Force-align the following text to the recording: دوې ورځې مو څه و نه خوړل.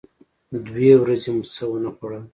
دوې 0.67 0.91
ورځې 1.01 1.29
مو 1.35 1.43
څه 1.55 1.63
و 1.69 1.73
نه 1.83 1.91
خوړل. 1.95 2.23